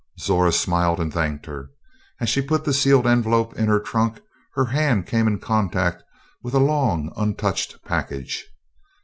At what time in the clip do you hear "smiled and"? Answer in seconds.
0.51-1.13